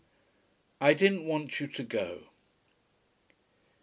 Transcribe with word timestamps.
I 0.79 0.95
DIDN'T 0.95 1.25
WANT 1.25 1.59
YOU 1.59 1.67
TO 1.67 1.83
GO. 1.83 2.23